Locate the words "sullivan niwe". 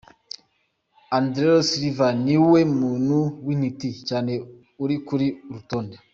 1.69-2.59